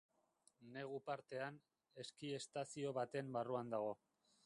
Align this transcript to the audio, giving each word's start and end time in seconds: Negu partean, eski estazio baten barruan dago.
Negu 0.77 1.01
partean, 1.09 1.61
eski 2.05 2.35
estazio 2.41 2.97
baten 3.01 3.33
barruan 3.39 3.75
dago. 3.77 3.97